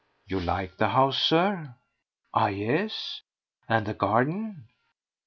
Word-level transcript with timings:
You 0.25 0.39
like 0.39 0.77
the 0.77 0.87
house, 0.89 1.21
Sir? 1.21 1.75
Ah, 2.33 2.47
yes! 2.47 3.21
And 3.69 3.85
the 3.85 3.93
garden?. 3.93 4.67